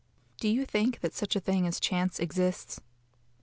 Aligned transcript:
Do 0.39 0.47
you 0.49 0.65
think 0.65 1.01
that 1.01 1.13
such 1.13 1.35
a 1.35 1.39
thing 1.39 1.67
as 1.67 1.79
chance 1.79 2.19
exists? 2.19 2.81